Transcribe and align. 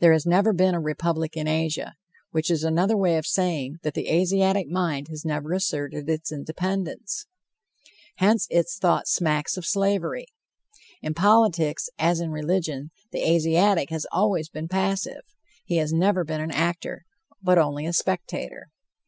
There 0.00 0.12
has 0.12 0.26
never 0.26 0.52
been 0.52 0.74
a 0.74 0.80
republic 0.80 1.36
in 1.36 1.46
Asia, 1.46 1.94
which 2.32 2.50
is 2.50 2.64
another 2.64 2.96
way 2.96 3.16
of 3.16 3.28
saying 3.28 3.76
that 3.84 3.94
the 3.94 4.08
Asiatic 4.12 4.66
mind 4.66 5.06
has 5.06 5.24
never 5.24 5.52
asserted 5.52 6.08
its 6.08 6.32
independence. 6.32 7.26
Hence 8.16 8.48
its 8.50 8.76
thought 8.76 9.06
smacks 9.06 9.56
of 9.56 9.64
slavery. 9.64 10.26
In 11.00 11.14
politics, 11.14 11.88
as 11.96 12.18
in 12.18 12.30
religion, 12.32 12.90
the 13.12 13.22
Asiatic 13.24 13.90
has 13.90 14.04
always 14.10 14.48
been 14.48 14.66
passive. 14.66 15.22
He 15.64 15.76
has 15.76 15.92
never 15.92 16.24
been 16.24 16.40
an 16.40 16.50
actor, 16.50 17.04
but 17.40 17.56
only 17.56 17.86
a 17.86 17.92
spectator. 17.92 18.70